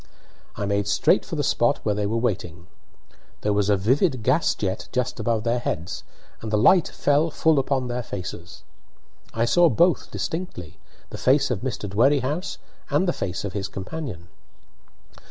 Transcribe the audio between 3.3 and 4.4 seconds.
There was a vivid